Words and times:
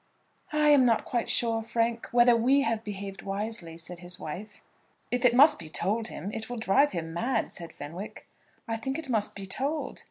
"I 0.51 0.69
am 0.69 0.83
not 0.83 1.05
quite 1.05 1.29
sure, 1.29 1.61
Frank, 1.61 2.07
whether 2.11 2.35
we 2.35 2.61
have 2.61 2.83
behaved 2.83 3.21
wisely," 3.21 3.77
said 3.77 3.99
his 3.99 4.19
wife. 4.19 4.59
"If 5.11 5.25
it 5.25 5.35
must 5.35 5.59
be 5.59 5.69
told 5.69 6.07
him, 6.07 6.31
it 6.33 6.49
will 6.49 6.57
drive 6.57 6.91
him 6.91 7.13
mad," 7.13 7.53
said 7.53 7.71
Fenwick. 7.71 8.27
"I 8.67 8.77
think 8.77 8.97
it 8.97 9.09
must 9.09 9.35
be 9.35 9.45
told." 9.45 9.99